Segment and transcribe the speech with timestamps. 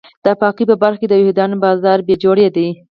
[0.25, 2.67] د پاکۍ په برخه کې د یهودیانو بازار بې جوړې دی.